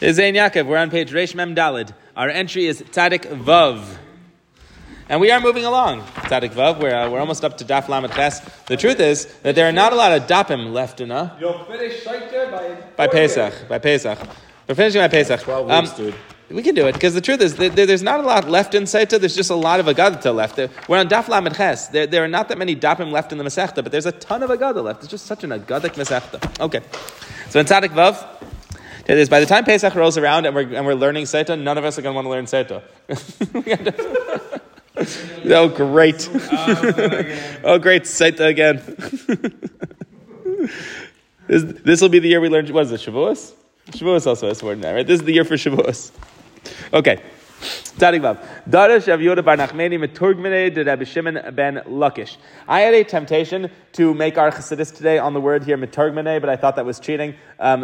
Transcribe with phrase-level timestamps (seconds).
[0.00, 0.66] Is Zain Yaakov.
[0.66, 1.92] We're on page Reish Mem Dalid.
[2.16, 3.84] Our entry is Tzadik Vav.
[5.08, 6.02] And we are moving along.
[6.02, 8.40] Tzadik Vav, we're, uh, we're almost up to Daf Lamed Ches.
[8.66, 11.64] The truth is that there are not a lot of Dapim left in uh, You'll
[11.64, 13.68] finish Saita by by Pesach.
[13.68, 14.18] By Pesach.
[14.68, 15.40] We're finishing by Pesach.
[15.40, 16.14] 12 Um, dude.
[16.50, 18.74] We can do it because the truth is that there- there's not a lot left
[18.74, 19.18] in Saita.
[19.18, 20.56] There's just a lot of Agadata left.
[20.56, 21.88] There- We're on Daf Lamed Ches.
[21.88, 24.42] There, there are not that many Dapim left in the Masechta, but there's a ton
[24.44, 25.00] of Agada left.
[25.02, 26.60] It's just such an Agadic Masechta.
[26.60, 26.80] Okay.
[27.50, 28.24] So in Tzadik Vav,
[29.08, 31.78] it is by the time Pesach rolls around and we're, and we're learning Saita, none
[31.78, 32.82] of us are going to want to learn Saita.
[35.50, 36.28] oh, great.
[37.64, 38.02] oh, great.
[38.02, 38.82] Saita again.
[41.46, 43.54] this, this will be the year we learn, what is it, Shavuos?
[43.92, 45.06] Shavuos also has word in that, right?
[45.06, 46.10] This is the year for Shavuos.
[46.92, 47.22] Okay.
[49.18, 51.82] Yehuda Bar Nachmeni de Rabbi Shimon ben.
[52.68, 56.48] I had a temptation to make our Chassidus today on the word here Meturgmene, but
[56.48, 57.34] I thought that was cheating.
[57.58, 57.82] Um,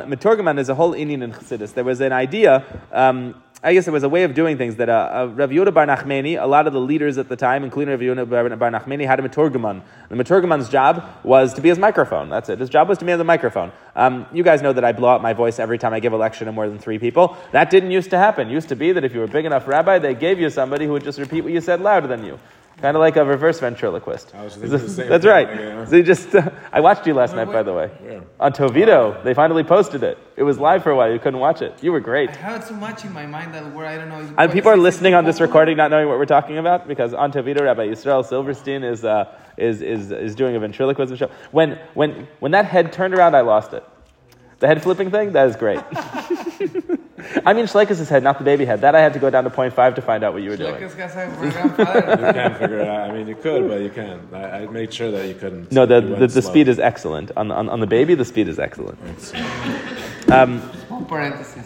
[0.59, 1.75] is a whole Indian in Chassidus.
[1.75, 2.65] There was an idea.
[2.93, 5.73] Um, I guess it was a way of doing things that uh, uh, Rav Yehuda
[5.73, 9.07] Bar Nachmeni, a lot of the leaders at the time, including Rav Yehuda Bar, Nachmeni,
[9.07, 9.81] had a Meturgaman.
[10.11, 12.29] The Meturgaman's job was to be his microphone.
[12.29, 12.59] That's it.
[12.59, 13.73] His job was to be the microphone.
[13.97, 16.19] Um, you guys know that I blow out my voice every time I give a
[16.19, 17.39] lecture to more than three people.
[17.53, 18.51] That didn't used to happen.
[18.51, 20.51] It used to be that if you were a big enough rabbi, they gave you
[20.51, 22.39] somebody who would just repeat what you said louder than you.
[22.81, 24.35] Kind of like a reverse ventriloquist.
[24.35, 25.49] I was thinking the same That's thing, right.
[25.49, 25.85] yeah.
[25.87, 26.35] So you just,
[26.73, 27.91] I watched you last night, by the way.
[28.05, 28.21] Yeah.
[28.41, 30.19] On Tovito, they finally posted it.
[30.37, 31.11] It was live for a while.
[31.13, 31.83] You couldn't watch it.
[31.83, 32.31] You were great.
[32.31, 34.35] I had so much in my mind that where I don't know.
[34.37, 37.33] And people are listening on this recording not knowing what we're talking about because on
[37.33, 41.31] Tavita, Rabbi Yisrael Silverstein is, uh, is, is, is doing a ventriloquism show.
[41.53, 43.85] When, when, when that head turned around, I lost it.
[44.65, 45.77] The head flipping thing, that is great.
[47.45, 48.81] I mean, Schleikus' head, not the baby head.
[48.81, 50.57] That I had to go down to point five to find out what you were
[50.57, 50.73] doing.
[50.73, 52.27] Like, es que my grandfather.
[52.27, 53.11] You can't figure it out.
[53.11, 54.23] I mean, you could, but you can't.
[54.33, 55.71] I, I made sure that you couldn't.
[55.71, 56.51] No, the, the, the slow.
[56.51, 57.31] speed is excellent.
[57.37, 58.99] On, on, on the baby, the speed is excellent.
[60.33, 60.84] Um, Small parenthesis.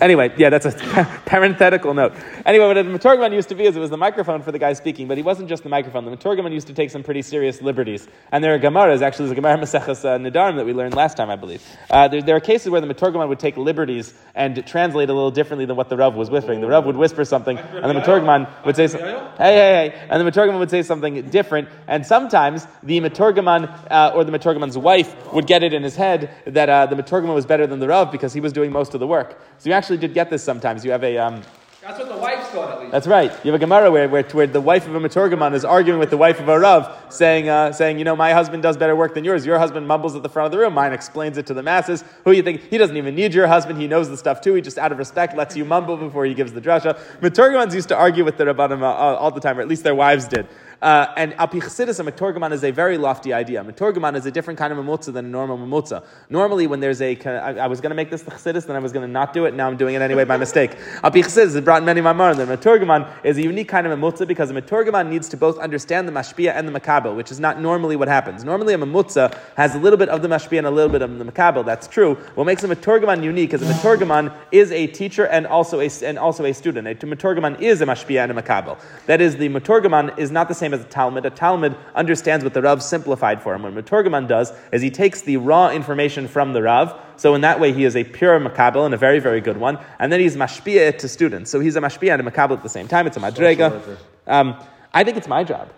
[0.01, 0.73] Anyway, yeah, that's a
[1.27, 2.15] parenthetical note.
[2.47, 4.73] Anyway, what a Maturgaman used to be is it was the microphone for the guy
[4.73, 6.05] speaking, but he wasn't just the microphone.
[6.05, 8.09] The Maturgaman used to take some pretty serious liberties.
[8.33, 11.31] And there are Gemaras, actually, there's a Gemara Maseches uh, that we learned last time,
[11.31, 11.62] I believe.
[11.91, 15.31] Uh, there, there are cases where the Maturgaman would take liberties and translate a little
[15.31, 16.61] differently than what the Rav was whispering.
[16.61, 18.99] The Rav would whisper something, and the Maturgaman would say, hey,
[19.39, 21.69] hey, hey, and the Maturgaman would say something different.
[21.87, 26.31] And sometimes the Maturgaman uh, or the Maturgaman's wife would get it in his head
[26.47, 29.01] that uh, the Maturgaman was better than the Rav because he was doing most of
[29.01, 29.41] the work.
[29.59, 30.85] So you actually did get this sometimes.
[30.85, 31.19] You have a.
[31.19, 31.43] Um,
[31.83, 32.93] That's what the wives thought at least.
[32.93, 33.31] that's right.
[33.43, 36.11] You have a Gemara where, where, where the wife of a Maturgaman is arguing with
[36.11, 39.15] the wife of a Rav, saying, uh, saying, you know, my husband does better work
[39.15, 39.47] than yours.
[39.47, 40.75] Your husband mumbles at the front of the room.
[40.75, 42.05] Mine explains it to the masses.
[42.25, 42.61] Who you think?
[42.69, 43.81] He doesn't even need your husband.
[43.81, 44.55] He knows the stuff too.
[44.55, 46.99] He just, out of respect, lets you mumble before he gives the drasha.
[47.21, 48.85] Maturgamans used to argue with the Rabbanim uh,
[49.23, 50.47] all the time, or at least their wives did.
[50.81, 53.61] Uh, and al a Maturgaman is a very lofty idea.
[53.61, 56.05] A Maturgaman is a different kind of mamutza than a normal mamutza.
[56.31, 58.78] Normally, when there's a, I, I was going to make this the chassidus, then I
[58.78, 59.55] was going to not do it.
[59.55, 60.77] Now I'm doing it anyway by mistake.
[61.03, 62.37] Al pi chassidus, it brought many mamar.
[62.37, 66.06] The Maturgaman is a unique kind of mamutza because a Maturgaman needs to both understand
[66.06, 68.45] the mashpia and the makabel, which is not normally what happens.
[68.45, 71.19] Normally, a mamutza has a little bit of the mashpia and a little bit of
[71.19, 71.65] the makabel.
[71.65, 72.15] That's true.
[72.37, 76.19] What makes a Maturgaman unique is a Maturgaman is a teacher and also a, and
[76.19, 76.87] also a student.
[76.87, 78.78] A Maturgaman is a mashpia and a makabel.
[79.06, 81.25] That is, the Maturgaman is not the same as a Talmid.
[81.25, 83.62] A Talmid understands what the Rav simplified for him.
[83.62, 87.61] What Maturgaman does is he takes the raw information from the Rav, so in that
[87.61, 90.37] way he is a pure makabel and a very, very good one, and then he's
[90.37, 91.51] mashpia to students.
[91.51, 93.07] So he's a mashpia and a makabel at the same time.
[93.07, 93.97] It's a madrega.
[94.27, 94.59] Um,
[94.93, 95.69] I think it's my job.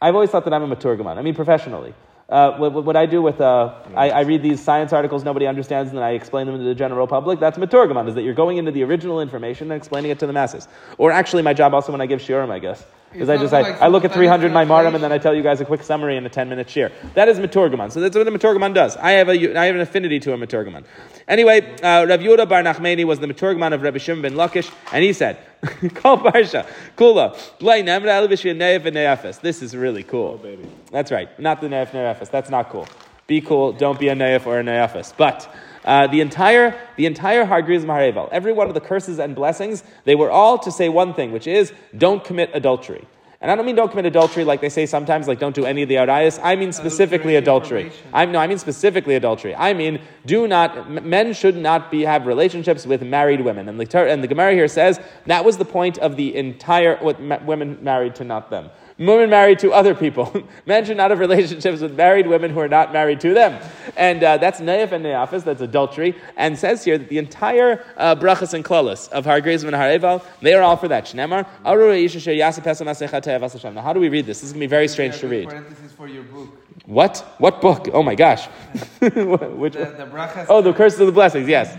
[0.00, 1.16] I've always thought that I'm a Maturgaman.
[1.16, 1.94] I mean, professionally.
[2.28, 5.90] Uh, what, what I do with, uh, I, I read these science articles nobody understands
[5.90, 7.38] and then I explain them to the general public.
[7.38, 10.32] That's Maturgaman, is that you're going into the original information and explaining it to the
[10.32, 10.66] masses.
[10.96, 12.84] Or actually, my job also when I give shiurim, I guess.
[13.14, 15.12] Because I just, also I, like I look at simultaneous 300 my marim and then
[15.12, 16.92] I tell you guys a quick summary in a 10 minute share.
[17.14, 17.90] That is Maturgaman.
[17.90, 18.96] So that's what a Maturgaman does.
[18.96, 20.84] I have, a, I have an affinity to a Maturgaman.
[21.28, 25.02] Anyway, uh, Rav Yehuda Bar Nachmeni was the Maturgaman of Rabbi Shimon ben Lakish, and
[25.02, 25.38] he said,
[25.94, 26.66] Call Parsha,
[26.96, 29.40] Kula, Blay Nemra Elevishia Neif and Neafis.
[29.40, 30.36] This is really cool.
[30.38, 30.68] baby.
[30.90, 31.38] That's right.
[31.38, 32.30] Not the Neif Neafis.
[32.30, 32.86] That's not cool.
[33.26, 33.72] Be cool.
[33.72, 35.14] Don't be a Neif or a Neafis.
[35.16, 35.48] But
[35.84, 40.14] uh, the entire the entire Hargriz Mahareval, every one of the curses and blessings, they
[40.14, 43.06] were all to say one thing, which is don't commit adultery.
[43.40, 45.82] And I don't mean don't commit adultery like they say sometimes, like don't do any
[45.82, 46.40] of the arayas.
[46.42, 47.82] I mean specifically adultery.
[47.82, 48.10] Adulteration.
[48.14, 49.54] I no, I mean specifically adultery.
[49.54, 53.68] I mean do not m- men should not be have relationships with married women.
[53.68, 57.20] And the and the Gemara here says that was the point of the entire what
[57.20, 58.70] ma- women married to not them.
[58.96, 60.32] Women married to other people.
[60.66, 63.60] Men should not have relationships with married women who are not married to them.
[63.96, 66.14] And uh, that's Neif and Neafis, that's adultery.
[66.36, 69.88] And says here that the entire uh, brachas and klalas of Har Hargreaves and Har
[69.88, 71.06] Eval, they are all for that.
[71.06, 73.74] Shnemar, Arura Yisha Sheh Yaseh Pesach Masechat Te'evas Hashem.
[73.74, 74.40] Now, how do we read this?
[74.40, 75.48] This is going to be very strange to read.
[75.48, 76.56] Parenthesis for your book.
[76.86, 77.18] What?
[77.38, 77.88] What book?
[77.92, 78.46] Oh my gosh.
[79.00, 80.46] Which The, the brachas.
[80.48, 81.76] Oh, the curses of the blessings, yes.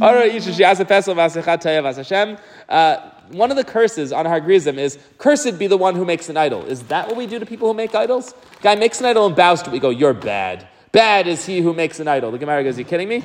[0.00, 2.38] All right, Yisha Pesel Vasechat Taya Vas
[2.68, 6.36] Uh, One of the curses on Har is, cursed be the one who makes an
[6.36, 6.64] idol.
[6.64, 8.34] Is that what we do to people who make idols?
[8.62, 9.72] Guy makes an idol and bows to it.
[9.72, 10.66] We go, you're bad.
[10.92, 12.30] Bad is he who makes an idol.
[12.30, 13.22] The Gemara goes, are you kidding me?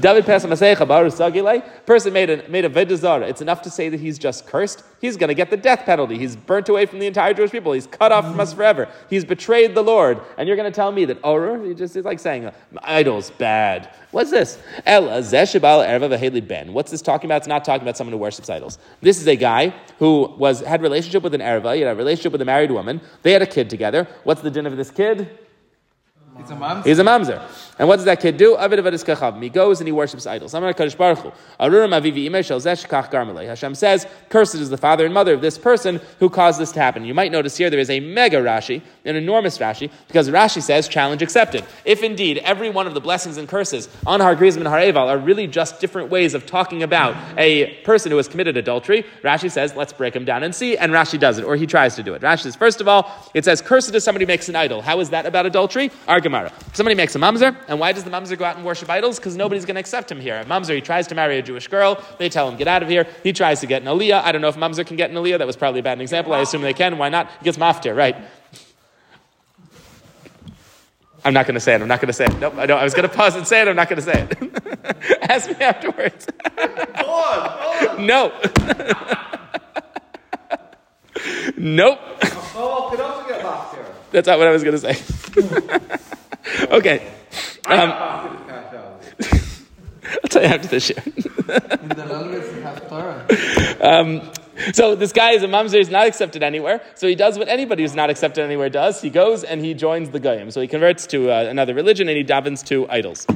[0.00, 3.28] David Pesamasecha Baru Sagilei, person made a made a vedazara.
[3.28, 4.82] It's enough to say that he's just cursed.
[5.00, 6.18] He's going to get the death penalty.
[6.18, 7.72] He's burnt away from the entire Jewish people.
[7.72, 8.88] He's cut off from us forever.
[9.08, 10.20] He's betrayed the Lord.
[10.36, 12.50] And you're going to tell me that oh, Orur, he just is like saying,
[12.82, 13.94] idols bad.
[14.10, 14.58] What's this?
[14.84, 16.72] Ella zeshibal erva v'heli ben.
[16.72, 17.38] What's this talking about?
[17.38, 18.78] It's not talking about someone who worships idols.
[19.00, 21.76] This is a guy who was had relationship with an erva.
[21.76, 23.00] He had a relationship with a married woman.
[23.22, 24.08] They had a kid together.
[24.24, 25.38] What's the din of this kid?
[26.38, 26.82] It's a mom.
[26.84, 27.42] He's a mamzer.
[27.80, 28.56] And what does that kid do?
[28.56, 29.42] Avid avad iskachav.
[29.42, 30.54] He goes and he worships idols.
[30.54, 31.32] Amar Kadosh Baruch Hu.
[31.58, 33.46] Arurim avivi imei shel zeh shekach garmelei.
[33.46, 36.80] Hashem says, cursed is the father and mother of this person who caused this to
[36.80, 37.04] happen.
[37.04, 40.86] You might notice here there is a mega Rashi, an enormous Rashi, because Rashi says
[40.86, 41.64] challenge accepted.
[41.84, 45.08] If indeed every one of the blessings and curses on Har Gerizim and Har Eval
[45.08, 49.50] are really just different ways of talking about a person who has committed adultery, Rashi
[49.50, 52.02] says, let's break him down and see, and Rashi does it, or he tries to
[52.02, 52.22] do it.
[52.22, 54.82] Rashi says, first of all, it says, cursed is somebody who makes an idol.
[54.82, 55.90] How is that about adultery?
[56.06, 56.52] Our Gemara.
[56.74, 59.18] Somebody makes a mamzer, and why does the mamzer go out and worship idols?
[59.18, 60.40] Because nobody's going to accept him here.
[60.40, 62.88] A mamzer, he tries to marry a Jewish girl, they tell him, get out of
[62.88, 63.06] here.
[63.22, 64.22] He tries to get an aliyah.
[64.22, 65.38] I don't know if mamzer can get an aliyah.
[65.38, 66.34] That was probably a bad example.
[66.34, 66.98] I assume they can.
[66.98, 67.30] Why not?
[67.38, 68.16] He gets maftir, right?
[71.24, 71.82] I'm not going to say it.
[71.82, 72.38] I'm not going to say it.
[72.38, 72.54] Nope.
[72.56, 73.68] I, don't, I was going to pause and say it.
[73.68, 75.20] I'm not going to say it.
[75.30, 76.26] Ask me afterwards.
[76.56, 78.06] Go on, go on.
[78.12, 78.32] no.
[81.56, 81.98] nope.
[82.60, 82.88] Oh,
[84.10, 86.66] That's not what I was going to say.
[86.70, 87.10] okay.
[87.66, 87.92] Um,
[90.10, 91.02] I'll tell you after this year.
[91.06, 93.26] In the longest have Torah.
[93.80, 94.30] Um,
[94.72, 96.82] so this guy is a mamzer, he's not accepted anywhere.
[96.94, 99.00] So he does what anybody who's not accepted anywhere does.
[99.00, 100.50] He goes and he joins the goyim.
[100.50, 103.26] So he converts to uh, another religion and he davens to idols.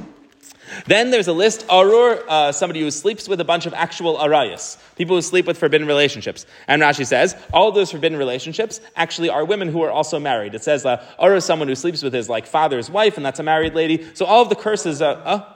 [0.87, 4.79] Then there's a list, arur, uh, somebody who sleeps with a bunch of actual arayas,
[4.97, 6.47] people who sleep with forbidden relationships.
[6.67, 10.55] And Rashi says, all those forbidden relationships actually are women who are also married.
[10.55, 13.41] It says, uh, arur is someone who sleeps with his like father's wife, and that's
[13.41, 14.07] a married lady.
[14.15, 15.52] So all of the curses, uh,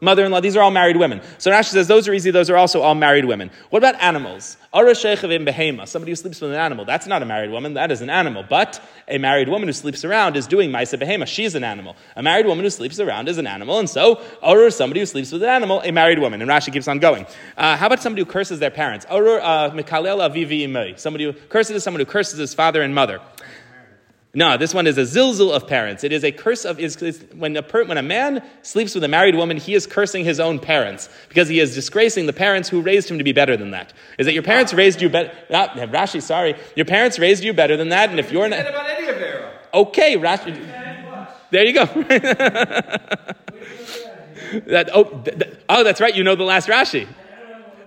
[0.00, 1.20] uh, mother-in-law, these are all married women.
[1.38, 3.50] So Rashi says those are easy, those are also all married women.
[3.70, 4.56] What about animals?
[4.72, 6.84] Somebody who sleeps with an animal.
[6.84, 8.44] That's not a married woman, that is an animal.
[8.48, 11.26] But a married woman who sleeps around is doing maisa behema.
[11.26, 11.96] She's an animal.
[12.14, 15.32] A married woman who sleeps around is an animal, and so is somebody who sleeps
[15.32, 16.42] with an animal, a married woman.
[16.42, 17.26] And Rashi keeps on going.
[17.56, 19.06] Uh, how about somebody who curses their parents?
[19.08, 20.98] Ara uh, mikalel avivi.
[20.98, 23.20] Somebody who curses is someone who curses his father and mother.
[24.36, 26.04] No, this one is a zilzil of parents.
[26.04, 29.08] It is a curse of is, when a per, when a man sleeps with a
[29.08, 32.82] married woman, he is cursing his own parents because he is disgracing the parents who
[32.82, 33.94] raised him to be better than that.
[34.18, 35.32] Is that your parents raised you better?
[35.48, 38.60] Not ah, Rashi, sorry, your parents raised you better than that, and if you're not
[38.60, 39.52] about any of Era.
[39.72, 40.54] okay, Rashi,
[41.50, 41.86] there you go.
[44.66, 46.14] that, oh, th- th- oh, that's right.
[46.14, 47.08] You know the last Rashi.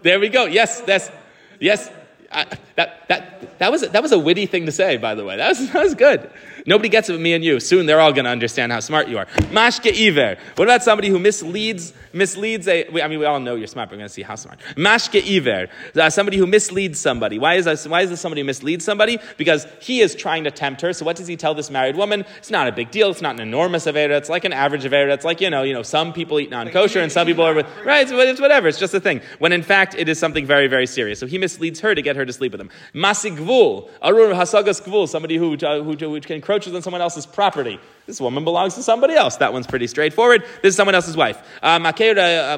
[0.01, 0.45] There we go.
[0.45, 1.11] Yes, that's
[1.59, 1.91] yes.
[2.31, 5.37] That, that, that, was, that was a witty thing to say, by the way.
[5.37, 6.29] That was, that was good.
[6.65, 7.59] Nobody gets it but me and you.
[7.59, 9.25] Soon they're all going to understand how smart you are.
[9.51, 10.39] Mashke Iver.
[10.55, 13.95] What about somebody who misleads, misleads a, I mean, we all know you're smart, but
[13.95, 14.59] we're going to see how smart.
[14.75, 15.69] Mashke Iver.
[15.95, 17.39] Uh, somebody who misleads somebody.
[17.39, 19.17] Why is, this, why is this somebody who misleads somebody?
[19.37, 20.93] Because he is trying to tempt her.
[20.93, 22.25] So what does he tell this married woman?
[22.37, 23.09] It's not a big deal.
[23.09, 24.17] It's not an enormous Avera.
[24.17, 25.11] It's like an average Avera.
[25.13, 27.65] It's like, you know, you know, some people eat non-kosher and some people are with,
[27.83, 28.67] right, it's, it's whatever.
[28.67, 29.21] It's just a thing.
[29.39, 31.19] When in fact, it is something very, very serious.
[31.19, 32.69] So he misleads her to get her to sleep with him.
[32.93, 33.89] Masig Gvul.
[34.01, 35.07] Arur Hasagas Gvul.
[35.07, 37.79] Somebody who, who, who encroaches on someone else's property.
[38.09, 39.37] This woman belongs to somebody else.
[39.37, 40.41] That one's pretty straightforward.
[40.63, 41.37] This is someone else's wife.
[41.61, 42.57] Uh, uh,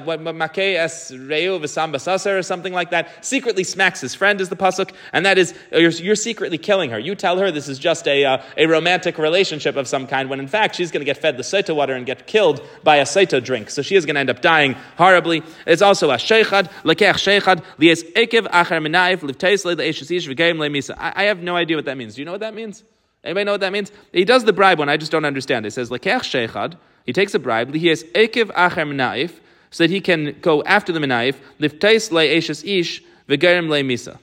[2.25, 3.25] or something like that.
[3.25, 6.97] Secretly smacks his friend is the pasuk, and that is you're, you're secretly killing her.
[6.97, 10.39] You tell her this is just a, uh, a romantic relationship of some kind, when
[10.39, 13.03] in fact she's going to get fed the saita water and get killed by a
[13.03, 13.71] saita drink.
[13.71, 15.43] So she is going to end up dying horribly.
[15.67, 20.95] It's also a sheikhad lekech sheikhad lies ekev achar menaif livteis le le'eshesish v'geim.
[20.97, 22.15] I I have no idea what that means.
[22.15, 22.85] Do you know what that means?
[23.23, 23.91] Anybody know what that means?
[24.11, 24.89] He does the bribe one.
[24.89, 25.65] I just don't understand.
[25.65, 26.75] It says lekech sheikhad.
[27.05, 27.73] He takes a bribe.
[27.73, 31.35] He has ekev achar menaif so that he can go after the menaif.
[31.59, 34.15] Lifteis le'eshes ish v'geim le'misa.
[34.15, 34.19] Um,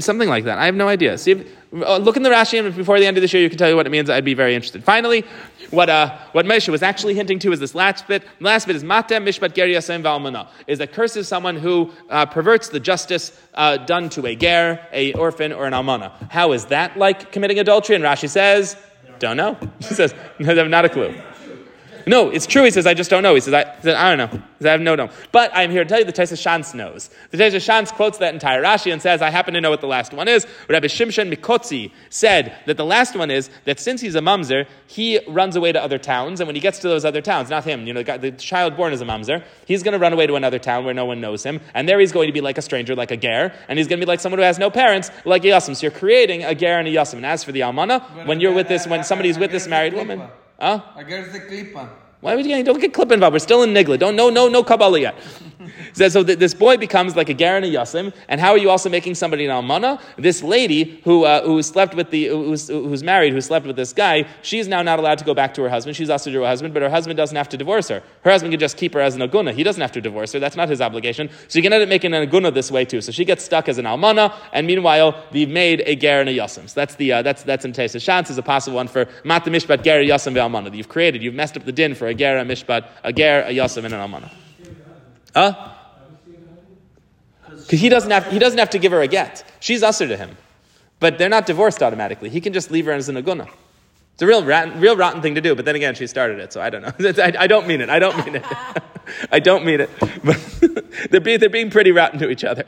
[0.00, 0.58] Something like that.
[0.58, 1.16] I have no idea.
[1.16, 3.48] See, if, uh, look in the Rashi, and before the end of the show, you
[3.48, 4.10] can tell you what it means.
[4.10, 4.84] I'd be very interested.
[4.84, 5.24] Finally,
[5.70, 8.22] what uh, what Moshe was actually hinting to is this last bit.
[8.38, 12.26] The last bit is matem mishpat ger yasem v'almana, is that curses someone who uh,
[12.26, 16.12] perverts the justice uh, done to a ger, a orphan, or an almana.
[16.30, 17.96] How is that like committing adultery?
[17.96, 18.76] And Rashi says,
[19.18, 19.56] don't know.
[19.78, 21.14] He says, I have not a clue.
[22.08, 22.64] No, it's true.
[22.64, 23.34] He says, I just don't know.
[23.34, 24.38] He says, I, he said, I don't know.
[24.38, 25.10] He said, I have no know.
[25.30, 27.10] But I'm here to tell you the Taisa Shans knows.
[27.30, 29.86] The Taisa Shans quotes that entire Rashi and says, I happen to know what the
[29.86, 30.46] last one is.
[30.68, 35.20] Rabbi Shimshon Mikotzi said that the last one is that since he's a mamzer, he
[35.28, 37.86] runs away to other towns, and when he gets to those other towns, not him,
[37.86, 40.26] you know, the, guy, the child born is a mamzer, he's going to run away
[40.26, 42.56] to another town where no one knows him, and there he's going to be like
[42.56, 44.70] a stranger, like a ger, and he's going to be like someone who has no
[44.70, 45.76] parents, like a yasim.
[45.76, 47.14] So you're creating a ger and a yasim.
[47.14, 50.22] And as for the almana, when you're with this, when somebody's with this married woman,
[50.58, 50.82] huh?
[50.96, 52.07] I guess the.
[52.20, 53.32] Why would you get, don't get clip involved?
[53.32, 53.98] We're still in Nigla.
[53.98, 55.14] Don't no no no Kabbalah yet.
[55.92, 58.58] so, so th- this boy becomes like a Garan and a Yasim, and how are
[58.58, 60.00] you also making somebody an almana?
[60.16, 63.92] This lady who uh, who slept with the who's, who's married, who slept with this
[63.92, 65.96] guy, she's now not allowed to go back to her husband.
[65.96, 68.02] She's also to her husband, but her husband doesn't have to divorce her.
[68.24, 69.52] Her husband can just keep her as an aguna.
[69.52, 70.40] He doesn't have to divorce her.
[70.40, 71.30] That's not his obligation.
[71.46, 73.00] So you can end up making an aguna this way too.
[73.00, 76.36] So she gets stuck as an almana, and meanwhile they've made a Ger and a
[76.36, 76.68] Yasim.
[76.68, 79.44] So that's the uh, that's that's in Tesa Shans is a possible one for Mat
[79.44, 80.34] Mishpat Ger Yasim
[80.64, 81.22] that you've created.
[81.22, 83.94] You've messed up the din for a Ger, a Mishpat, a Ger, a Yasim, and
[83.94, 84.30] an almana.
[85.34, 85.74] Huh?
[87.48, 89.44] Because he doesn't have he doesn't have to give her a get.
[89.60, 90.36] She's usher to him,
[91.00, 92.30] but they're not divorced automatically.
[92.30, 93.48] He can just leave her as an aguna.
[94.18, 95.54] It's a real rotten, real rotten thing to do.
[95.54, 96.92] But then again, she started it, so I don't know.
[97.22, 97.88] I, I don't mean it.
[97.88, 98.44] I don't mean it.
[99.30, 99.90] I don't mean it.
[100.24, 102.64] But they're being, they're being pretty rotten to each other.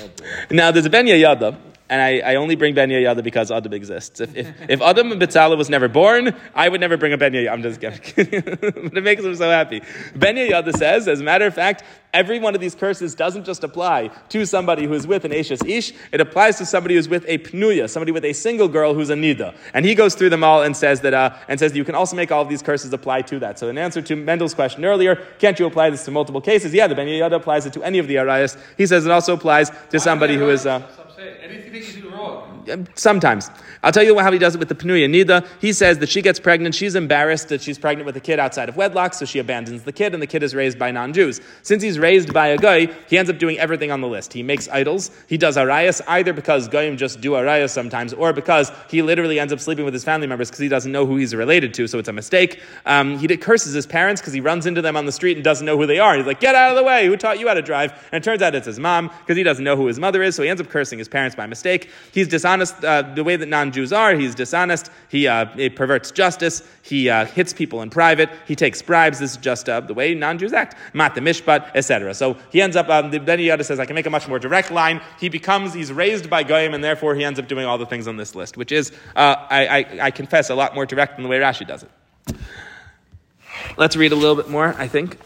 [0.00, 0.10] Oh,
[0.52, 1.56] now there's a Ben Yehoyada.
[1.94, 4.18] And I, I only bring Ben Yehoyada because Adam exists.
[4.18, 7.32] If, if, if Adam and Betzalel was never born, I would never bring a Ben
[7.32, 7.52] Yehoyada.
[7.52, 8.40] I'm just kidding.
[8.60, 9.80] but it makes him so happy.
[10.16, 13.62] Ben Yehoyada says, as a matter of fact, every one of these curses doesn't just
[13.62, 17.38] apply to somebody who's with an Ashes Ish, it applies to somebody who's with a
[17.38, 19.54] Pnuya, somebody with a single girl who's a Nida.
[19.72, 21.94] And he goes through them all and says that, uh, and says that you can
[21.94, 23.56] also make all of these curses apply to that.
[23.56, 26.74] So in answer to Mendel's question earlier, can't you apply this to multiple cases?
[26.74, 28.58] Yeah, the Ben Yehoyada applies it to any of the Arayas.
[28.76, 30.66] He says it also applies to somebody who is.
[30.66, 30.82] Uh,
[31.24, 32.03] Είναι επιτυχημένο.
[32.94, 33.50] Sometimes.
[33.82, 35.46] I'll tell you how he does it with the Penuya Nida.
[35.60, 38.68] He says that she gets pregnant, she's embarrassed that she's pregnant with a kid outside
[38.68, 41.40] of wedlock, so she abandons the kid, and the kid is raised by non Jews.
[41.62, 44.32] Since he's raised by a guy, he ends up doing everything on the list.
[44.32, 48.72] He makes idols, he does arayas, either because goyim just do arayas sometimes, or because
[48.88, 51.34] he literally ends up sleeping with his family members because he doesn't know who he's
[51.34, 52.62] related to, so it's a mistake.
[52.86, 55.66] Um, he curses his parents because he runs into them on the street and doesn't
[55.66, 56.16] know who they are.
[56.16, 57.92] He's like, Get out of the way, who taught you how to drive?
[58.12, 60.34] And it turns out it's his mom because he doesn't know who his mother is,
[60.34, 61.90] so he ends up cursing his parents by mistake.
[62.12, 64.14] He's dishonest uh, the way that non Jews are.
[64.14, 64.90] He's dishonest.
[65.08, 65.46] He, uh,
[65.76, 66.62] perverts justice.
[66.82, 68.30] He uh, hits people in private.
[68.46, 69.18] He takes bribes.
[69.18, 70.76] This is just uh, the way non Jews act.
[70.92, 72.14] Mat the mishpat, etc.
[72.14, 74.38] So he ends up, um, the Ben Yehoyada says, I can make a much more
[74.38, 75.00] direct line.
[75.18, 78.08] He becomes, he's raised by Goyim, and therefore he ends up doing all the things
[78.08, 81.22] on this list, which is, uh, I, I, I confess, a lot more direct than
[81.22, 81.90] the way Rashi does it.
[83.76, 85.18] Let's read a little bit more, I think.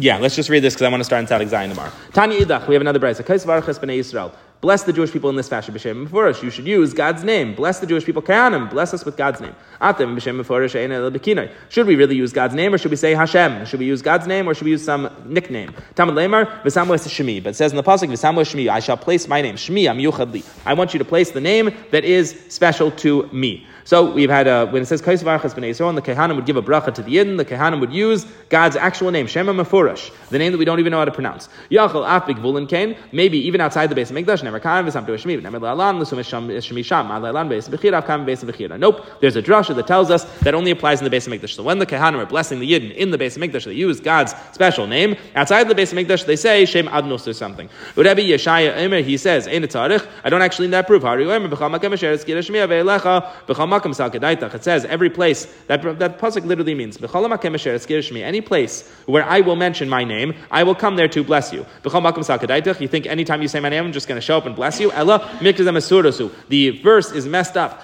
[0.00, 1.90] Yeah, let's just read this because I want to start in Tzadik Zayin tomorrow.
[2.12, 3.24] Tanya Idach, we have another brayse.
[3.24, 4.32] Kais varachas b'nei Yisrael.
[4.60, 5.72] Bless the Jewish people in this fashion.
[5.72, 6.42] B'shem Meforish.
[6.42, 7.54] You should use God's name.
[7.54, 8.22] Bless the Jewish people.
[8.22, 8.68] Kayanim.
[8.68, 9.54] Bless us with God's name.
[9.80, 11.52] Atem b'shem Meforish.
[11.68, 13.66] Should we really use God's name or should we say Hashem?
[13.66, 15.72] Should we use God's name or should we use some nickname?
[15.94, 17.40] Tamad Lemar v'samu es Shemi.
[17.40, 18.68] But it says in the pasuk v'samu es Shemi.
[18.68, 19.54] I shall place my name.
[19.54, 20.44] Shemi am yuchadli.
[20.66, 23.64] I want you to place the name that is special to me.
[23.88, 26.56] So we've had a, when it says Kais Varachas B'nai Yisrael, the Kehanim would give
[26.58, 30.38] a bracha to the Yidden, the Kehanim would use God's actual name, Shema Mefurash, the
[30.38, 31.48] name that we don't even know how to pronounce.
[31.70, 34.42] Yachal Afik Vulin maybe even outside the Beis HaMikdash,
[38.78, 41.54] Nope, there's a drasha that tells us that only applies in the Beis HaMikdash.
[41.54, 44.34] So when the Kehanim are blessing the Yidden in the Beis HaMikdash, they use God's
[44.52, 45.16] special name.
[45.34, 47.68] Outside the Beis HaMikdash, they say Shem Adnos or something.
[47.96, 51.02] Rebbe Yeshaya Emer, he says, Ein Tzarich, I don't actually need that proof.
[51.02, 51.68] B'chal B'chal.
[54.54, 56.98] It says every place that that pasuk literally means
[58.22, 61.66] any place where I will mention my name, I will come there to bless you.
[61.84, 64.90] You think anytime you say my name, I'm just going to show and bless you?
[64.92, 67.82] Ella The verse is messed up.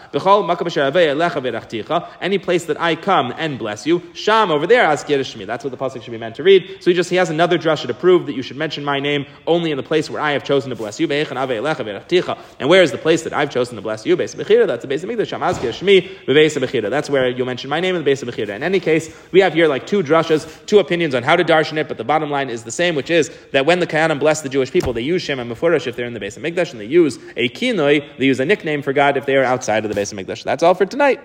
[2.21, 6.03] Any place that I come and bless you, Sham over there, That's what the pasuk
[6.03, 6.79] should be meant to read.
[6.81, 9.27] So he just he has another drasha to prove that you should mention my name
[9.47, 11.11] only in the place where I have chosen to bless you.
[11.11, 14.17] And where is the place that I've chosen to bless you?
[14.17, 16.91] That's the base of Mikdash.
[16.91, 18.55] That's where you'll mention my name in the Beis HaBechira.
[18.55, 21.77] In any case, we have here like two drushas, two opinions on how to darshan
[21.77, 24.43] it, but the bottom line is the same, which is that when the Kayanim bless
[24.43, 26.73] the Jewish people, they use Shem and Mefurish if they're in the base of Mikdash,
[26.73, 29.85] and they use a kinoi, they use a nickname for God if they are outside
[29.85, 30.45] of the Beis HaMikdash.
[30.45, 31.21] That's all for tonight.